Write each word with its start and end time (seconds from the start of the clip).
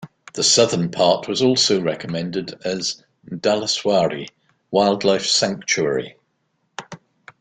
The 0.33 0.41
southern 0.41 0.89
part 0.89 1.27
was 1.27 1.43
also 1.43 1.79
recommended 1.79 2.55
as 2.65 3.03
'Dhaleswari' 3.29 4.29
wildlife 4.71 5.27
sanctuary. 5.27 6.15